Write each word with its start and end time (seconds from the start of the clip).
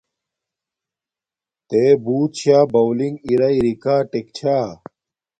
تݺ 1.67 1.83
بݸُت 2.03 2.31
شݳ 2.41 2.57
بݳݸلنݣ 2.71 3.13
ارݳئی 3.27 3.57
رݵکݳٹݵک 3.65 4.27
چھݳ؟ 4.37 4.57